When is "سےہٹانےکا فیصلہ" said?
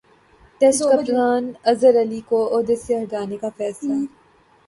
2.85-3.93